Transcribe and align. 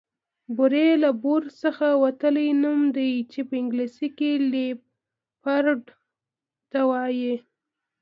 بوری 0.55 0.87
له 1.03 1.09
بور 1.21 1.43
څخه 1.63 1.87
وتلی 2.03 2.49
نوم 2.63 2.81
دی 2.97 3.11
چې 3.31 3.39
په 3.47 3.53
انګليسي 3.61 4.07
کې 4.17 4.31
ليپرډ 4.51 5.81
ته 6.71 6.79
وايي 6.91 7.35